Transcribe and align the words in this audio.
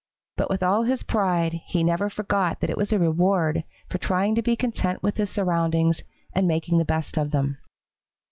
But 0.35 0.49
with 0.49 0.63
all 0.63 0.81
his 0.81 1.03
pride 1.03 1.61
he 1.67 1.83
never 1.83 2.09
forgot 2.09 2.59
that 2.59 2.71
it 2.71 2.75
was 2.75 2.91
a 2.91 2.97
reward 2.97 3.63
for 3.87 3.99
trying 3.99 4.33
to 4.33 4.41
be 4.41 4.55
content 4.55 5.03
with 5.03 5.17
his 5.17 5.29
surroundings 5.29 6.01
and 6.33 6.47
making 6.47 6.79
the 6.79 6.85
best 6.85 7.19
of 7.19 7.29
them. 7.29 7.59